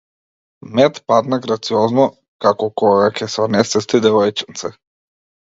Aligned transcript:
Мет 0.79 0.95
падна 1.11 1.37
грациозно, 1.43 2.07
како 2.47 2.71
кога 2.83 3.13
ќе 3.19 3.29
се 3.35 3.47
онесвести 3.47 4.03
девојченце. 4.07 4.77